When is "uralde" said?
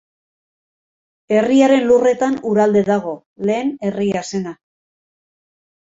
2.55-2.83